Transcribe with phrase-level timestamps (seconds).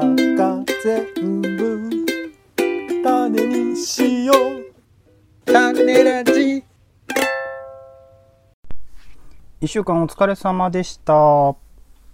[0.00, 1.90] 中全部
[3.04, 4.72] 種にしよう
[5.44, 6.64] 種ラジ
[9.60, 11.14] 一週間お疲れ様でした。
[11.14, 11.56] お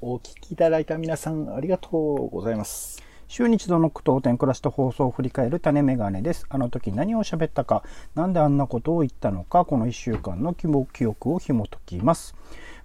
[0.01, 3.01] 聞きいただいた皆さんありがとうございます。
[3.29, 6.47] 週に一度の句読点暮らしと放送を振り返る種メガネです。
[6.49, 7.85] あの時何を喋ったか
[8.17, 10.67] なんであんなことを言ったのかこの一週間の記
[11.07, 12.35] 憶を紐解きます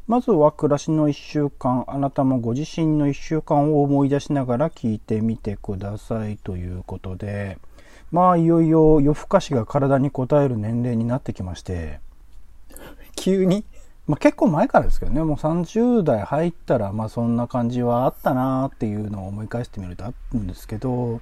[0.06, 7.58] まずは暮らしの1週間あなたもご自身の1週間を思い出しながら聞いてみてくださいということで。
[8.12, 12.00] まあいよいよ夜更かしが体に応える年齢になってきまして。
[13.16, 13.64] 急に？
[14.06, 21.22] まあ、結構前からですけどねもう30代入ったらまあそんな感じはあったなっていうのを思い返してみるとあるんですけど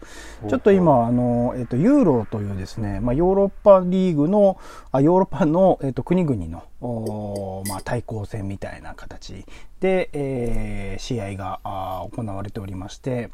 [0.49, 4.58] ちょっと今あの、えっと、ユーロというですね、まあ、ヨーロッパリーグの
[4.91, 9.45] あヨーロッパの、えっと、国々の、まあ、対抗戦みたいな形
[9.80, 13.30] で、えー、試合が行われておりまして。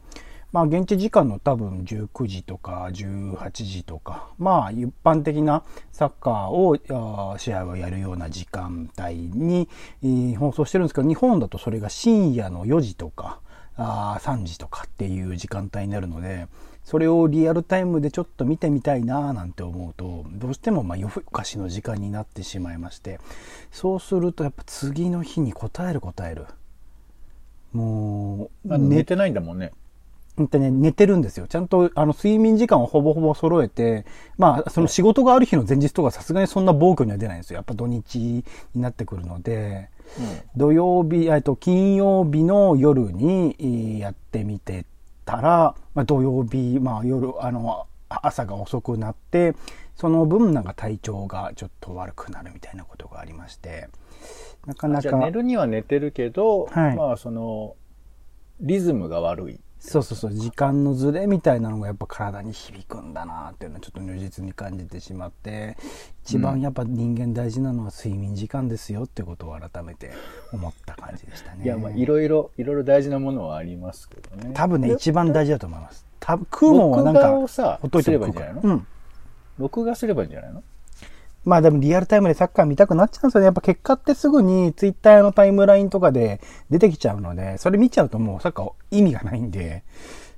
[0.54, 9.68] まあ、現地時間の多分19時とか18時とか、まあ、一般的なサッカーを、試合をやるような時間帯に、
[10.38, 13.40] 放送してるんですけど、日本だとそれが深夜の4時とか、
[13.76, 16.48] あ3時とかっていう時間帯になるので、
[16.84, 23.20] それをリアルタイムでちょっと見てみたいななんて思うと、どうしてもまあ夜更かしの時間になってしまいまして、
[23.72, 26.46] そうするとやっぱ次の日に答える答える。
[27.74, 29.74] もう、寝てないんだもんね。
[30.44, 30.48] ん。
[30.48, 31.22] とね、寝てるん。
[31.22, 31.48] ですよ。
[31.48, 31.68] ちゃん。
[31.68, 34.06] と、あの、睡眠時間をほぼほぼ揃えて、
[34.38, 36.66] まあ、その仕事がある日の前日とかさすがにそん。
[36.66, 37.42] な暴挙には出ないん。
[37.42, 37.58] ですよ。
[37.58, 44.86] やっぱ土日になってくるので、うん、土曜日、えっと、金曜日の夜にやってみて
[45.26, 49.56] たら、まあ、土曜日、まあ、夜、あの、朝が遅くなって、
[49.96, 50.64] その分なん。
[50.64, 53.90] か体調がちょっと悪くなるみたいなことがありまして、
[54.66, 55.18] なかなか。
[55.18, 57.76] 寝るには寝てるけど、はい、まあ、その、
[58.60, 59.60] リズムが悪い。
[59.80, 65.78] そうそうそう時間のずれみたいなのがやっぱ体に響くんだなっていうのはちょっと如実に感じてしまって
[66.24, 70.12] 一番やっぱ人間大事なのは睡眠時間ですよってことを改めて
[70.52, 71.64] 思った感じでしたね。
[71.64, 74.52] いやまあいろいろいろいろ大事なものはありますけどね。
[74.54, 76.06] 多分ね一番大事だと思います。
[76.20, 78.88] 多分食うもんはなんかほっといてもいいんじゃないの、うん、
[79.60, 80.64] 録画すればいいんじゃないの？
[81.48, 83.46] まあでもリアルタイムでサッカー見たくなっちゃうんですよね。
[83.46, 89.86] やっぱ結果ってすぐにツイッターのタイムラインとかで出てきちゃうので、それ見ちゃうともうサッカー意味がないんで、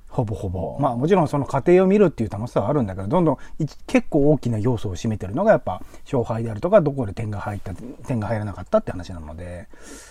[0.06, 0.76] ほぼほぼ。
[0.80, 3.38] まあもちろんその過程を見るっていう楽しさはあるんだけど、どんどん
[3.86, 7.74] 結構大きな要素を占めてるのがやっぱ勝敗であるとか、どこで点が入った、
[8.06, 9.68] 点が入らなかったって話なので、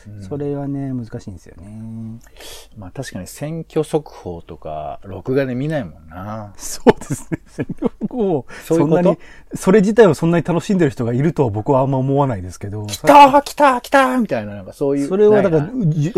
[0.08, 2.20] うん、それはね、難しいんですよね。
[2.78, 6.54] まあ確かに選挙速報とか、録画で見ないもんな。
[6.58, 7.39] そうですね。
[7.59, 9.18] 選挙速報、そんなに、
[9.53, 12.86] それ自体をそんなに楽しんでる人がいるとは僕はあんま思わないですけど。
[12.86, 15.08] 来たー来たー来たーみたいな、なんかそういう。
[15.08, 15.66] それはだから、あ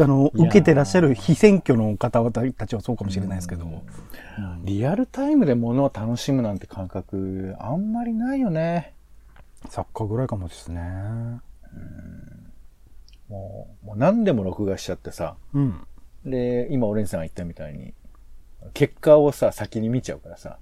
[0.07, 3.65] の、受けてらっしゃる非選挙の方々たちはそうかもしれないですけど。
[4.63, 8.93] リアルタイムで物を楽しむなんて感覚、あんまりないよね。
[9.69, 10.81] サッカーぐらいかもですね。
[13.29, 15.35] もう、もう何でも録画しちゃってさ。
[15.53, 15.87] うん、
[16.25, 17.93] で、今、オレンジさんが言ったみたいに、
[18.73, 20.57] 結果をさ、先に見ちゃうからさ。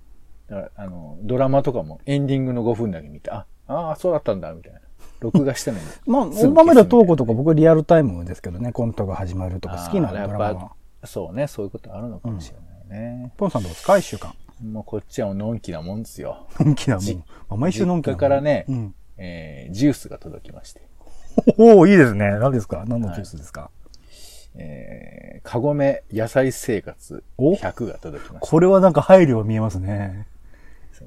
[0.50, 4.80] だから、あの、ドラマとかもエンディングの5分だけ見て、あ、ああ、そうだったんだ、みたいな。
[5.20, 10.72] 録画してない まあ、大豆田東子とか僕リアルタイムですけどね、コントが始まるとか好きなドラマは。
[11.04, 12.58] そうね、そういうことあるのかもしれ
[12.92, 13.02] ない。
[13.02, 13.32] ね。
[13.38, 13.98] ポンさんどうですか？
[13.98, 14.34] 一週間。
[14.64, 16.48] もうこっちはのんきなもんですよ。
[16.60, 17.06] のんきなもん。
[17.06, 18.20] まあ、毎週のんきなもん。
[18.20, 20.82] からね、うん、えー、ジュースが届きまして。
[21.58, 22.32] おおいいですね。
[22.40, 22.86] 何ですか？
[22.88, 23.70] 何のジュースですか、はい、
[24.56, 28.52] えー、かごめ野菜生活100が届きました。
[28.52, 30.28] これはなんか配慮が見えますね。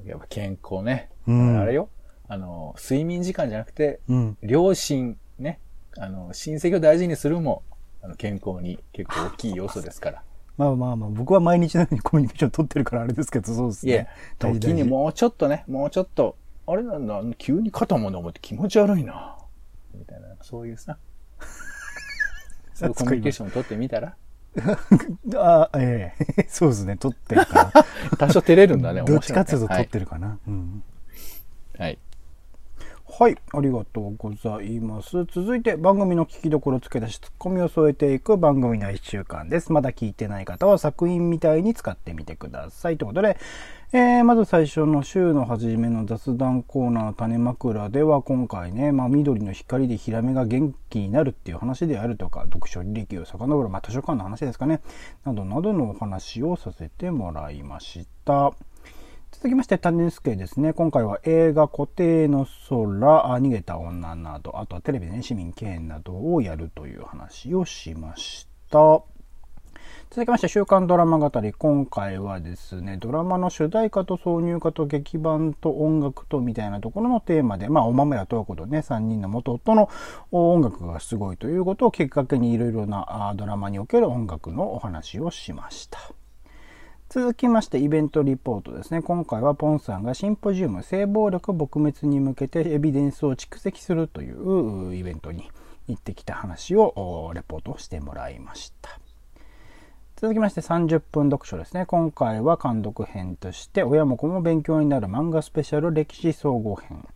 [0.05, 1.09] やっぱ健康ね。
[1.27, 1.89] うん、あれよ。
[2.27, 5.59] あの、睡眠時間じゃなくて、うん、両親ね、
[5.97, 7.63] あの、親戚を大事にするも、
[8.01, 10.23] あの健康に結構大きい要素ですから。
[10.57, 13.91] まあまあまあ、僕は毎日のようにコミュニケーション取ってるからあれですけど、そうですね。
[13.91, 16.35] いや、時にもうちょっとね、もうちょっと、
[16.67, 19.37] あれなんだ、急に肩も思って気持ち悪いな。
[19.93, 20.97] みたいな、そういうさ。
[22.73, 24.15] そういうコミュニケーション取ってみたら
[25.35, 27.85] あええ そうですね、取ってるかな。
[28.17, 30.27] 多少照れるんだね、どっちかっていうと取ってるかな。
[30.27, 30.83] はい、うん。
[31.77, 31.99] はい
[33.19, 35.25] はい、ありがとうございます。
[35.25, 39.71] 続いて番組の聞きどころ付け出しツッコミを添えていく番組の1週間です。
[39.71, 42.97] まだ聞いてない方は作品みたいに使ってみてください。
[42.97, 43.37] ということで、
[43.91, 54.81] えー、まず最初の週の初めの雑談コーナー種枕では今回ね、まあ、緑の光でヒラメが元気になるっていう話であるとか、読書履歴を遡る、まあ、図書館の話ですかね、
[55.23, 58.53] などなどのお話をさせてもらいました。
[59.33, 60.73] 続きまして、種助ですね。
[60.73, 69.01] 今回は映画固定の空、逃げた女など、あとはテレビでね、市民権などをやるという話をしました。
[70.11, 71.51] 続きまして、週刊ドラマ語り。
[71.51, 79.89] 今回はですね、ドラマの主題歌と挿入歌と劇版と音楽とみたいなところのテーマで、まあ、お豆やとことね、3人の元夫の
[80.31, 85.99] 音楽がすごいということをきっかけにいろいろなドラマにおける音楽のお話をしました。
[87.13, 89.03] 続きましてイベントリポートですね。
[89.03, 95.51] 今回はポンさんがシンポジウム性暴力撲滅に向けてエビデンスを蓄積するというイベントに
[95.87, 98.99] 行ってきた話をレポートしてもらいました。
[100.15, 101.85] 続きまして30分読書ですね。
[101.85, 107.07] 今回は監督編として、親も子も勉強になる漫画スペシャル歴史総合編。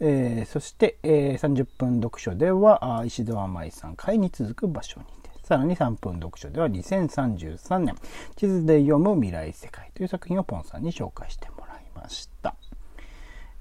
[0.00, 5.21] えー、そして、えー、30分読書では、石戸舞さん、会に続く場所に。
[5.42, 7.96] さらに3分読書では2033年、
[8.36, 12.54] 地図で読む未来世界という作品をポンさんに紹介してもらいました。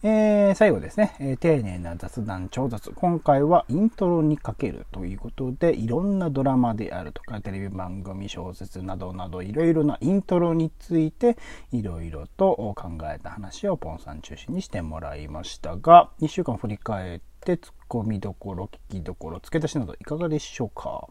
[0.04, 2.92] えー、最後ですね、えー、丁寧な雑談超雑。
[2.92, 11.38] 今回はイントロにかけるということで、いろんなドラマであるとか、テレビ番組、小説などなど、いろいろなイントロについて、
[11.72, 21.07] いろいろと考えた話をポンさん中心にしてもらいましたが、2週間振り返って、ツッコミどころ、聞きどころ、付け出しなどいかがでしょうか？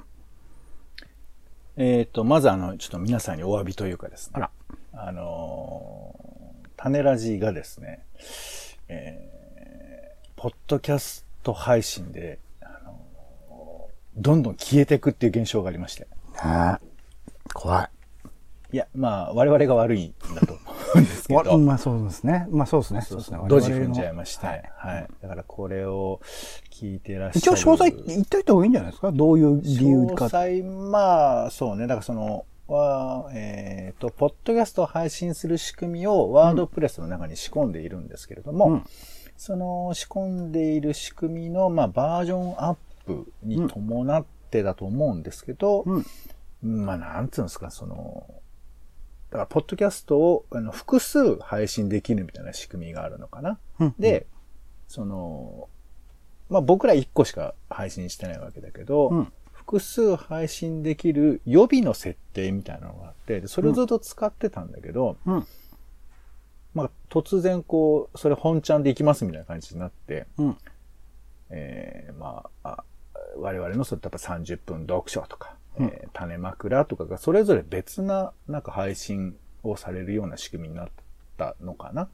[1.76, 4.32] えっ、ー、と、まずあの、ちょっと皆さんにお詫びというかですね。
[4.37, 4.50] あら。
[4.93, 8.05] あのー、種ラジがですね、
[8.88, 16.06] えー、ポッドキャスト配信で、あのどんどん消えていくっていう現象がありまして。
[16.38, 16.81] あ
[17.55, 17.90] 怖い。
[18.73, 20.50] いや、まあ、我々が悪いんだと思
[20.94, 21.58] うんですけど。
[21.58, 22.46] まあそうですね。
[22.50, 23.02] まあそうですね。
[23.02, 23.38] そうですね。
[23.48, 24.46] ドジ踏んじゃいまして。
[24.46, 24.72] はい。
[24.76, 25.08] はい。
[25.22, 26.20] だからこれを
[26.70, 27.56] 聞いてらっしゃる。
[27.56, 29.12] 一応詳細言っといた方がいいんじゃないですか？
[29.12, 30.26] どういう理由か。
[30.26, 31.87] 詳細、まあ、そうね。
[31.87, 38.84] だからその、は、えっ、ー、と、ポッドキャストを配信する仕組みをワードプレスの中に仕込んでいるんですけれども、うん、
[39.37, 42.76] その仕込んでいる仕組みの、まあ、バージョンアッ
[43.06, 48.39] プに伴ってだと思うんですけど、うん、まあ、なんつうんですか、その、
[49.30, 53.58] だから、ポッドキャストをあの複数配信できるみたいな仕組みがあるのかな。
[53.78, 54.26] うん、で、
[54.88, 55.68] その、
[56.48, 65.46] まあ僕ら1個しか配信してないわけだけど、うん、複数配信できる予備の設定みたいなのがあって、それをずっと使ってたんだけど、うん、
[66.74, 70.56] まあ、突然こう、それ本ちゃんでいきますみたいな感じになって、うん、
[71.50, 72.84] えー、まあ、
[73.36, 80.88] 我々のそれ例えば30分読書とか、うん、えー、種枕とかがそれぞれ別ななんか配信をされるような仕組みになっ
[81.37, 82.08] たのかな。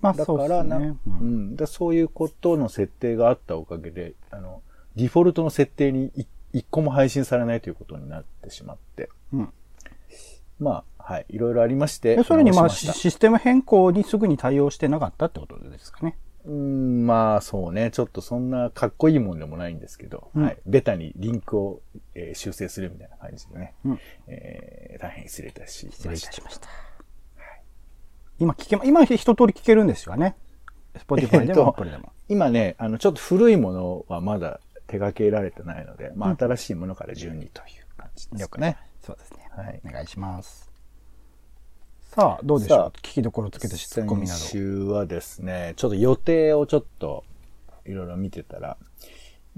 [0.00, 4.62] まあ、だからな、ね、うん、うん、だそういうことの設定があったおかげで、あの、
[4.96, 6.10] デフォルトの設定に
[6.52, 9.10] 一個も配信されないということになってしまって。
[9.32, 9.52] うん。
[10.58, 11.26] まあ、はい。
[11.28, 12.22] いろいろありまして。
[12.22, 16.16] それにまあシステム変更にすぐに対応してなかったってことですかね。
[16.44, 17.90] うん、まあそうね。
[17.90, 20.58] ちょっとそんなかっこいいもんでもないんですけど、うん、はい。
[20.66, 21.80] ベタにリンクを、
[22.14, 23.74] えー、修正するみたいな感じでね。
[23.84, 26.02] うん、えー、大変失礼いたしました。
[26.02, 26.68] 失礼いたしました。
[26.68, 26.72] は
[27.56, 27.62] い、
[28.38, 30.36] 今聞け、今一通り聞けるんですよね。
[30.96, 32.12] スポティファイでもアップルでも。
[32.28, 38.76] 今ね、あの、ちょっと古いものはまだ手掛けられてないので、まあ、新しいものから順にという感じですかね。
[39.00, 39.48] そうですね。
[39.50, 39.80] はい。
[39.84, 40.73] お願いします。
[42.14, 42.98] さあ、どうでしょう？
[42.98, 44.38] 聞きどころつけてツッコミなど。
[44.38, 47.24] 先週はですね、ちょっと予定をちょっと
[47.86, 48.76] いろいろ見てたら、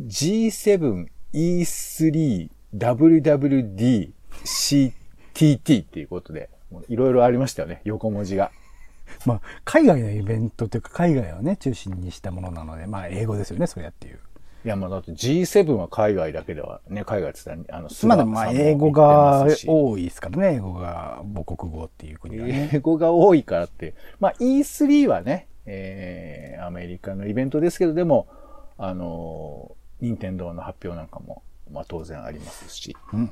[0.01, 4.11] G7、E3、WWD、
[4.45, 6.49] CTT っていうことで、
[6.89, 8.51] いろいろありましたよね、横文字が。
[9.27, 14.19] まあ、海外のイベントというか、海外をね、中心にしたものなので、まあ、英語ですよね、それやっていう。
[14.67, 22.71] いや、まあだって G7 は海外だけではね、海外って言ったら、あの、まあでもまあ英語が多いですからね、英語が母国語っていう国がね。
[22.73, 23.95] 英語が多いからって。
[24.19, 28.27] まあ E3 はね、えー、アメリカのイベントですけど、でも、
[28.77, 32.97] あの、任天堂の発表なんかも、まあ当然ありますし。
[33.13, 33.31] うん。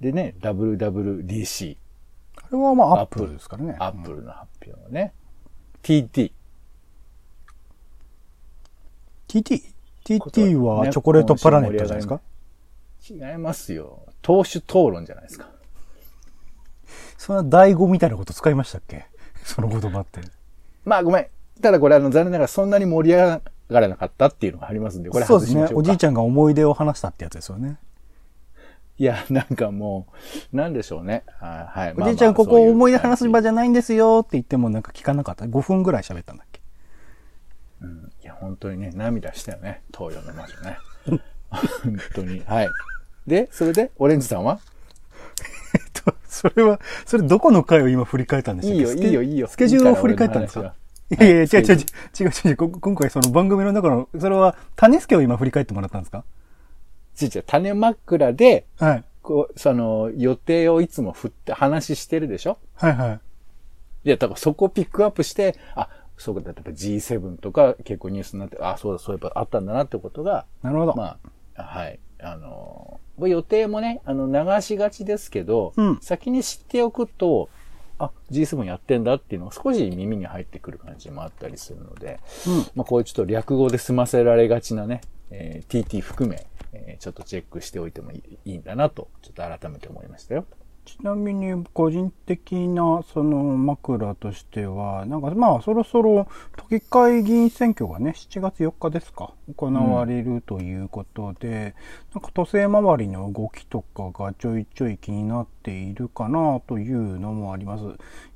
[0.00, 1.76] でね、WWDC。
[2.36, 3.76] あれはまあアップルですからね。
[3.80, 5.14] アップルの発表のね。
[5.82, 6.30] TT。
[9.26, 9.81] TT?
[10.04, 12.20] TT はチョコレートプラネットじゃないですか？
[13.30, 14.06] 違いますよ。
[14.22, 15.48] 党首討論じゃないですか。
[17.18, 19.06] そんな第五みたいなこと使いましたっけ？
[19.44, 20.20] その言葉って。
[20.84, 21.26] まあごめん。
[21.60, 25.68] ただこれあの残念ながらそんなに盛り上がらなかったっていうのがありますんで、これそうですね。
[25.74, 27.78] おじいちゃんが思い出を話したってやつですよね。
[28.98, 30.06] いや、なんかも
[30.52, 31.24] う、なんでしょうね。
[31.40, 32.00] はい。
[32.00, 35.44] おじいちゃん、ここ思い出話す場じゃないんですよって言ってもなんか聞かなかった。
[35.46, 36.60] 5分ぐらい喋ったんだっけ？
[37.80, 38.12] うん。
[38.42, 39.82] 本当にね、涙したよね。
[39.96, 40.78] 東洋の魔女ね。
[41.48, 42.42] 本当に。
[42.46, 42.68] はい。
[43.26, 44.58] で、それで、オレンジさんは？
[45.74, 49.46] えっと、それは、それどこの回を今振り返ったんですかいいよ、いいよ、いいよ。
[49.46, 50.74] スケジュールを振り返ったんですか？
[51.10, 51.76] いやいや、違う違う違う、
[52.20, 56.24] 違う違う、今回その番組の中の、それは、種助を今振り返ってもらったんですか？
[57.20, 59.04] 違う違う、種枕で、はい。
[59.22, 62.58] こう、その、予定をいつも振って話してるでしょ？
[62.74, 63.20] はいはい。
[64.04, 65.88] いや、だからそこをピックアップして、あ、
[66.22, 70.94] そうか、例えば G7 とか結構ニュースになって、あ、そうだ、そういえばあったんだなってことが、なるほど。
[70.94, 71.18] ま
[71.56, 71.98] あ、はい。
[72.20, 77.48] あの、予定もね、あの、流しがちですけど、うん、先に知っておくと、
[77.98, 90.46] あ、G7 やってんだっていうのが少し耳に入ってくる感じもあったりするので、うん、まあこういうちょっと略語で済ませられがちなね、えー、TT 含め、えー、ちょっとチェックしておいてもいいんだなと、ちょっと改めて思いましたよ。
[90.84, 107.84] ちなみに個人的なその枕としては、なんかまあそろそろ都議会議員選挙がね、7月4日ですか、行われるということで、うん、なんか都政周りの動きとかがちょいちょい気になってているかなというのもあります。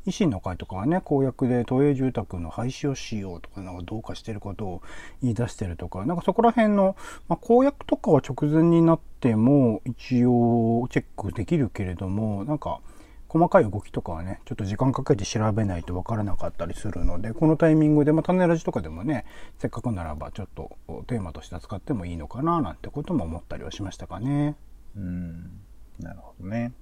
[0.06, 4.82] 維新の会とかはね、公約で都営住宅の廃止をしようとか、なんかどうかしてることを
[5.22, 6.96] 言い出してるとか、なんかそこら辺の、
[7.28, 12.80] まあ、公約とかは直前になっても一応チェックできるけれども、なんか、
[13.28, 19.24] 細かい動きとかはね、ちょっと時間かけて調べないとわからなかったりするので、このタイミングで、まあ、種ラジとかでもね、
[19.58, 24.56] せっかくならばちょっとテーマとして扱ってもいいのかな、なんてことも思ったりはしましたかね。
[24.96, 25.60] うん。
[25.98, 26.72] なるほどね。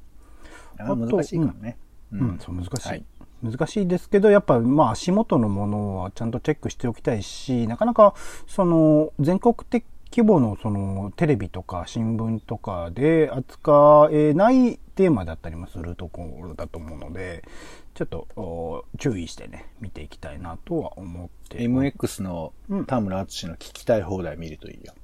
[0.79, 1.77] あ難しいからね。
[2.13, 2.89] うん、うん、そう難しい。
[2.89, 3.05] はい
[3.43, 8.15] 難しいですけど、やっぱまあ足元のものはちゃんとチェックしておきたいし、なかなか
[8.47, 17.43] その全国的規模のそのテレビとか新聞とかで扱えないテーマだったりもするところだと思うので、
[17.95, 21.59] ちょっと注意してね、見ていきたいなとは思って。
[21.59, 22.53] MX の
[22.87, 24.95] 田村淳の聞きたい放題見るといいよ。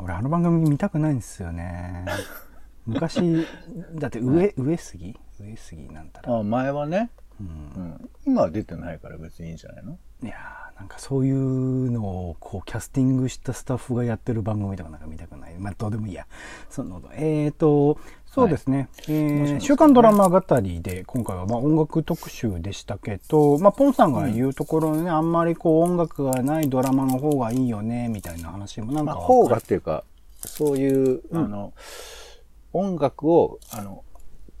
[0.00, 2.04] うん、俺あの番組見たくないんですよね。
[2.86, 3.46] 昔、
[3.94, 5.16] だって上、上杉？
[5.40, 6.38] 上杉なんたら。
[6.38, 7.10] あ、前はね。
[7.40, 9.98] うん、今は出てないから別にいいんじゃないの？
[10.22, 15.54] いやーなんかそういうのをこうキャスティングしたスタッフがやってる番組とかなんか見たくない。
[15.58, 16.26] まあどうでもいいや。
[16.68, 30.04] そのえっ、ー、とそうですね、はい、えー、週刊ドラマ語りで今回はまあ音楽特集でしたけど、まあ、ポンさんが言うところね、うん、あんまりこう音楽がないドラマの方がいいよねみたいな話もなんか、まあ、方がっていうか
[30.44, 31.72] そういう、うん、あの
[32.72, 34.04] 音楽をあの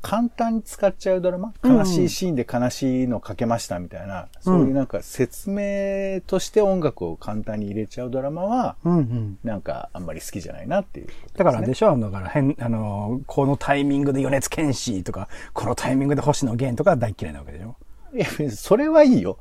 [0.02, 11.98] 簡単に使っちゃうドラマ、悲しいシーンで悲しいのかけましたみたいな、うん、そういうなんか説明として音楽を簡単に入れちゃうドラマは、うんうん、なんかあんまり好きじゃないなっていう、ね、だからでしょ？
[11.98, 17.76] だから変、あの、このタイミングで米津玄師とか、このタイミングで星野源とか大嫌いなわけでしょ？
[18.14, 19.38] いや、それはいいよ。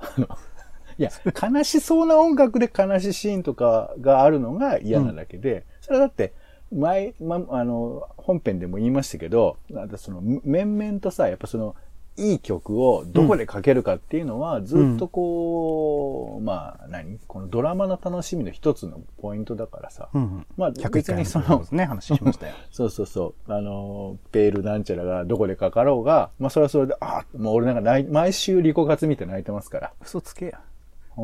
[0.98, 1.10] いや、
[1.42, 6.34] 悲しそうな音楽で悲しいシーンとかがあるのが嫌なだけで、うん、それはだって、
[6.72, 11.76] 前、ま、あの、本編でも言いましたけど、なんその、面々とさ、やっぱその、
[12.18, 17.18] いい曲をどこでかけるかっていうのは、ずっとこう、うん、まあ、何？
[17.28, 20.10] このドラマの楽しみの一つのポイントだからさ。
[20.14, 22.56] うん、まあ、別にその、ね、話しましたよ。
[22.72, 23.54] そうそうそう。
[23.54, 29.94] あの、ペールなんちゃらがどこでかかろうが、まあ、それはそれで、あもう俺なんか毎週リコ活見て泣いてますから。
[30.02, 30.62] 嘘つけや。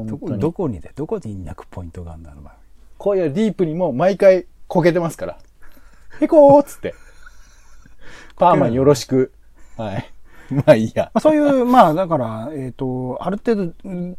[0.05, 2.45] どこどこにで、どこに泣くポイントがあるんだろう
[2.97, 5.37] 声やディープにも毎回こけてますから。
[6.19, 6.95] へこーっつって。
[8.37, 9.31] パーマンよろしく。
[9.77, 10.11] はい。
[10.51, 11.05] まあいいや。
[11.05, 13.73] まあ、そういう、まあだから、えっ、ー、と、ある程度、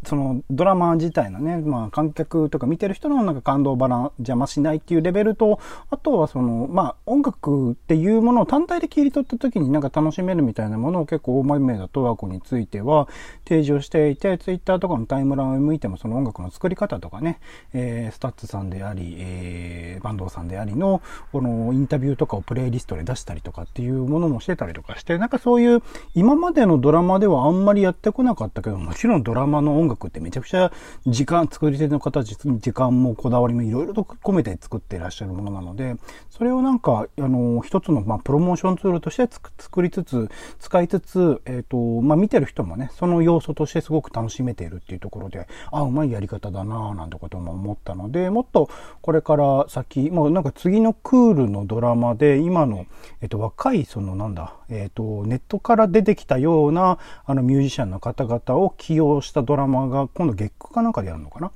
[0.05, 5.59] そのドラマ自体のね、まあ観客とか見てる人のなんか感動バラン邪魔しないっていうレベルと、
[5.91, 13.09] あとはその、まあ音楽っていうものを単体で切り取った時になんか楽しめるみたいなものを結構大前目だと和子については
[13.45, 17.41] 提示をしていて、ツイッターとかのタイムラインを見てもその音楽の作り方とかね、
[17.73, 21.03] えー、 STUTSさんであり、えー、バンドさんでありの、
[21.33, 25.83] このインタビューとかをプレイリストで出したりとかっていうものもしてたりとかして、なんかそういう
[26.17, 30.73] 今までのドラマではあんまりやってこなかったけど、もちろんドラマの音楽ってめちゃくちゃ
[31.07, 35.97] 時間、作り手の方、時間もこだわりもいろいろと込めて作っていらっしゃるものなので、
[36.31, 48.71] それをなんか、あの、一つの、まあ、プロモーションツールとして作りつつ、使いつつ、えっ、ー、と、まあ、見てる人もね、その要素としてすごく楽しめているっていうところで、あ、うまいやり方だなぁ、なんてことも思ったので、もっと
[49.03, 52.87] これから先、もうなんか次のクールのドラマで、今の、
[53.21, 61.51] えっ、ー、と、若い、そのなんだ、えっ、ー、と、ネットから出てきたようなあのミュージシャンの方々を起用したドラマが今度月9かなんかでやるのかな？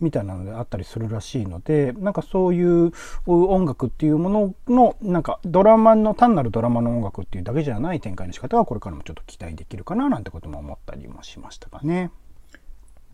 [0.00, 2.92] みたいなのであったりするらしいので、なんかそういう
[3.26, 12.10] 音楽っていうものの、なんかドラマの、単なるドラマの音楽っていうだけじゃない展開の仕方はこれからもちょっと期待できるかななんてことも思ったりもしましたかね。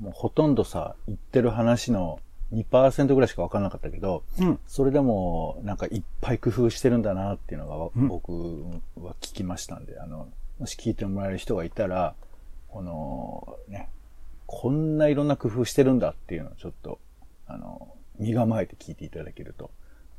[0.00, 2.20] もうほとんどさ、言ってる話の
[2.52, 8.32] 2%ぐらいしか分からなかったけど、うん、それでもなんかいっぱい工夫してるんだなっていうのが、僕
[9.02, 10.28] は聞きましたんで、あの、
[10.58, 12.14] もし聞いてもらえる人がいたら、
[12.68, 13.88] この、ね、
[14.46, 16.98] こんないろんな工夫してるんだっていうのをちょっと、
[17.46, 19.70] あの、身構えて聞いていただけると、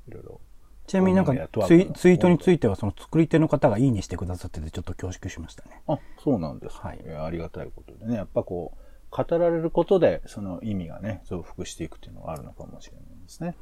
[0.08, 0.42] いろいろ
[0.90, 1.34] ちなみになんか
[1.68, 5.84] ツイツイートについてはその作り手の方がいいにしてくださっててちょっと恐縮しましたね。
[5.88, 7.00] あ、そうなんですはい。
[7.16, 8.16] ありがたいことでね。
[8.16, 13.56] やっぱこう、語られることでその意味がね、増幅していくっていうのがあるのかもしれないですね。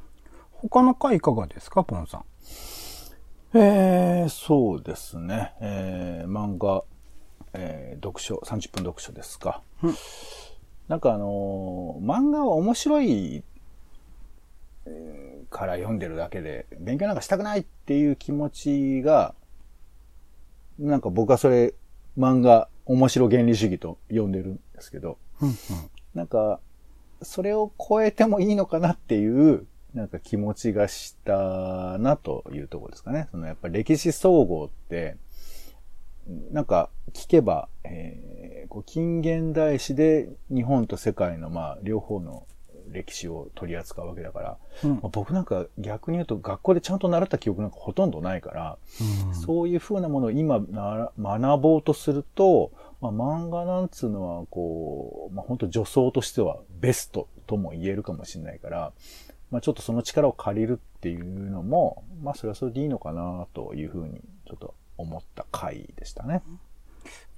[0.52, 2.24] 他の回いかがですか、ポンさん。
[3.54, 5.54] えー、そうですね。
[5.60, 6.84] えー、漫画、
[7.54, 9.62] えー、読書、30分読書ですか。
[9.82, 9.94] うん、
[10.88, 13.42] なんかあのー、漫画は面白い
[15.48, 19.34] から読んでるだけで、勉強なんかしたくないっていう気持ちが、
[20.78, 21.74] なんか僕はそれ、
[22.18, 25.54] 漫画、面白原理主義と呼んでるんですけど、うんうん、
[26.14, 26.60] なんか、
[27.22, 29.66] それを超えてもいいのかなっていう、
[29.98, 33.28] なんか気持ちがしたなというところですかね。
[33.32, 35.16] そのやっぱ歴史総合って、
[36.52, 42.46] なんか聞けば、えー、こう近現代史で日本と世界のまあ両方の
[42.92, 48.78] 歴史を取り扱うわけだから、うん、僕なんか逆に言うと学校でちゃんと習った記憶なんかほとんどないから、
[49.28, 58.92] うん、そういうふうなものを今学ぼうとすると、まあ、漫画なんつうのはこう、まあ、本当女装としてはベストとも言えるかもしれないから、
[59.50, 66.42] まあ、ちょっとその力を借りるっていうのも、まあそれはそれでいいのかなというふうにちょっと思った回でしたね。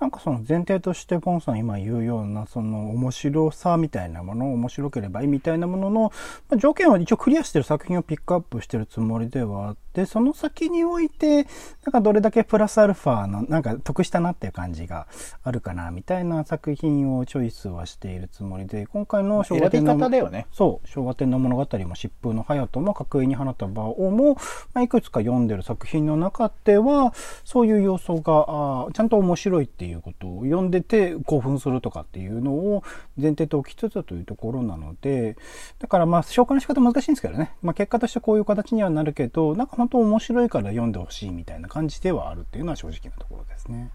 [0.00, 6.12] なんかその前提としてポンさん今言うようなその面白さみたいなもの面白ければいいみたいなものの、
[6.48, 11.44] まあ、条件は一応クリアしてる作品をピックアップしてるつもりではあってその先において
[11.84, 15.06] なんかどれだけプラスアルファのなんか得したなっていう感じが
[15.42, 24.36] あるかなみたいな作品をチョイスはしているつもりで今回の昭和天の、ね、そう昭和天の物語も疾風の隼人も格上に放った場をも、
[24.72, 27.12] まあ、いくつか読んでる作品の中では
[27.44, 32.82] そういう要素があちゃんと面白いっていうことを読んでて興奮するとかっていうのを
[33.16, 35.36] 前提と置きつつというところなので、
[35.78, 37.54] だからまあ消化の仕方難しいんですけどね。
[37.62, 43.90] まあ結果としてこういう形にはなるけど、なんか本当面白いから読んでほしいみたいな感じではあるっていうのは正直なところですね。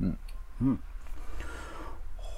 [0.00, 0.18] うん。
[0.62, 0.80] うん。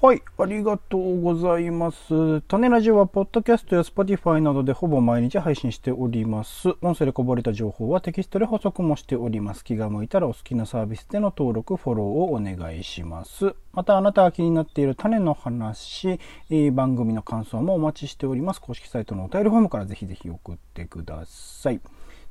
[0.07, 2.41] はい、ありがとうございます。
[2.43, 6.69] 種ラジオは、ポッドキャストや Spotify などでほぼ毎日配信しております。
[6.80, 9.65] 音声でこぼれた情報はテキストで補足もしております。
[9.65, 13.57] 気が向いたらお好きなサービスでの登録、フォローをお願いします。
[13.73, 18.61] また、あなたが気になっている種の話、え番組の感想もお待ちしております。
[18.61, 21.80] 公式サイトのお便りフォームからぜひぜひ送ってください。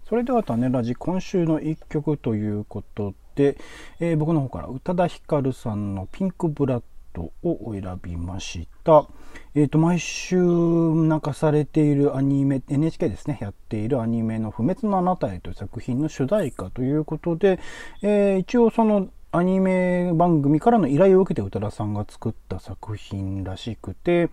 [0.07, 3.57] それでは種ラジ今週の一曲ということで、
[3.99, 6.83] えー、僕の方から宇多田ヒカルさんのピンクブラッ
[7.15, 9.07] トを選びました。
[9.55, 17.59] えっ、ー、と、毎週泣かされているアニメ、NHK ですね、やっているアニメの不滅のあなたへという作品の主題歌ということで、
[18.01, 24.29] えー、一応そのアニメ番組からの依頼を受けて宇多田さんが作った作品らしくて、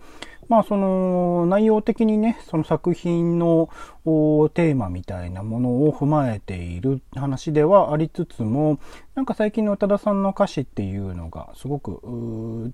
[0.47, 3.69] まあその内容的にね、その作品の
[4.05, 8.79] テーマみたいなものを踏まえている話ではありつつも、
[9.15, 11.91] なんか最近の宇多田さんの歌詞っていうのがすごく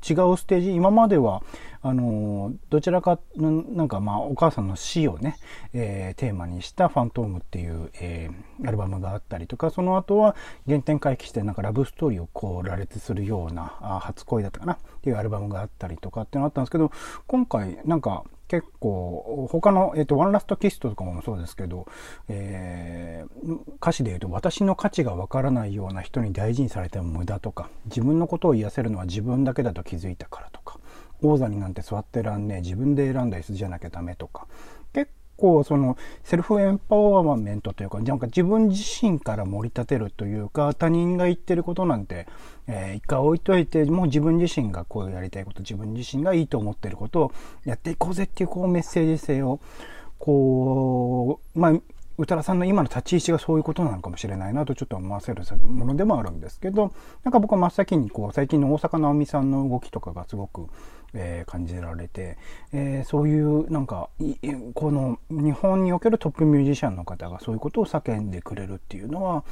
[0.08, 1.42] 違うステージ、今までは
[1.82, 5.38] あのどちらかなんかまあお母さんの死をね、
[5.74, 10.36] えー、テーマにした「ファントーム」っていう、えー、アルバムがあったりとかその後は
[10.68, 16.92] 原点回帰してなんかラブストーリーをこう羅列するようなあ初恋だったかなっていうアルバムがあったりとかっていうのがあったんですけど
[17.28, 21.88] 今回なんか結構他の、えっ、ー、と、ワンラストキスとかもそうですけど、
[22.30, 30.80] えー、歌詞で言うと私の価値がわからないような人に大事にされても無駄とか自分のことを癒せるのは自分だけだと気づいたからとか
[31.22, 34.48] 王座になんて座ってらんねえ自分で選んだ椅子じゃなきゃダメとか
[35.40, 42.28] 構そのセルフエンパワーメントというかなんか自分自身から盛り立てるというか他人が言ってることなんて、
[42.68, 47.32] えー、一回置いといてもう自分自身がこうやりたいこと自分自身がいいと思ってることを
[47.66, 49.60] やっていこうぜっていうこうメッセージ性を
[50.18, 51.74] こうまあ
[52.20, 56.92] 宇多田さんの今の立ち位置がそういうことなのかもしれないなとちょっと思わせるものでもあるんですけど
[57.24, 60.68] なんか僕は真っ先にこう最近の大阪なおみさんの動きとかがすごく
[61.14, 62.38] えー、感じられて、
[62.72, 64.10] えー、そういうなんか
[64.74, 69.44] この日本におけるトップミュージシャンの方がそういうことを叫んでくれるっていうのは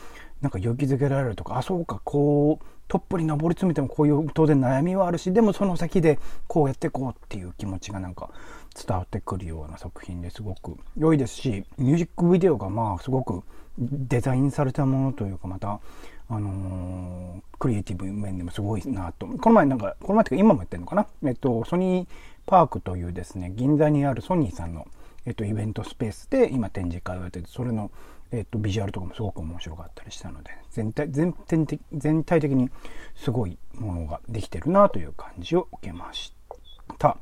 [0.42, 8.30] なんか勇気づけられるとかあそうかこうトップに上り詰めてもこういう当然悩みはあるしでもその先でこうやってこうっていう気持ちがなんか
[8.76, 13.44] 伝わってくるような作品ですごく良いですしミュージックビデオがまあすごく
[13.78, 15.80] デザインされたものというかまた
[16.30, 19.28] あのー、クリエイティブ面でもすごいなと。
[19.28, 21.08] この前なんか、この前っていうか今もやってるのかな？
[21.26, 22.08] えっと、ソニー
[22.46, 24.88] パークというですね、銀座にあるソニーさんの、
[25.26, 27.92] えっと、イベントスペースで今展示会をやってて、それの、
[28.32, 32.70] えっと、ビジュアルとかもすごく面白かったりしたので、全体、全体的全体的に
[33.16, 36.34] すごいものができてるなという感じを受けまし
[36.98, 37.18] た。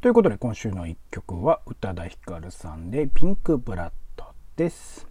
[0.00, 4.24] ということで今週の一曲は宇多田ヒカルさんでピンクブラッド
[4.56, 5.09] です。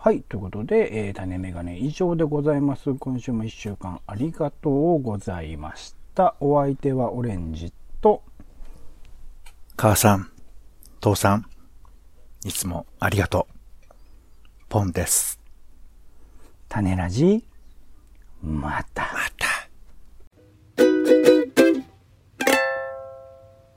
[0.00, 0.22] はい。
[0.22, 2.94] ということで、えー、種メガネ以上でございます。
[2.94, 6.36] 今週も一週間ありがとうございました。
[6.38, 8.22] お相手はオレンジと、
[9.76, 10.30] 母さん、
[11.00, 11.46] 父さん、
[12.44, 13.54] いつもありがとう。
[14.68, 15.40] ポンです。
[16.68, 17.44] 種ラジ、
[18.40, 19.08] また。